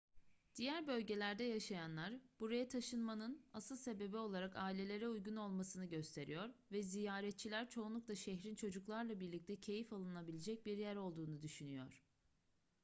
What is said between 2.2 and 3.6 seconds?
buraya taşınmanın